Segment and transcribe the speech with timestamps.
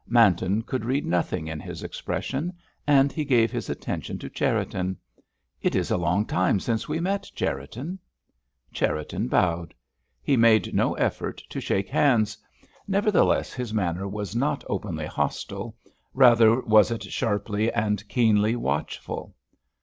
[0.07, 2.57] Manton could read nothing in his expression,
[2.87, 4.97] and he gave his attention to Cherriton.
[5.61, 7.99] "It is a long time since we met, Cherriton!"
[8.73, 9.75] Cherriton bowed.
[10.19, 12.35] He made no effort to shake hands;
[12.87, 15.75] nevertheless his manner was not openly hostile,
[16.15, 19.35] rather was it sharply and keenly watchful.